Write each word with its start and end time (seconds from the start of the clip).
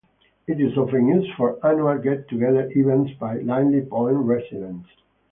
It 0.47 0.59
is 0.59 0.75
often 0.79 1.09
used 1.09 1.31
for 1.37 1.63
annual 1.63 1.95
get-together 1.99 2.71
events 2.75 3.11
by 3.19 3.35
Linley 3.37 3.81
Point 3.81 4.17
residents. 4.17 4.89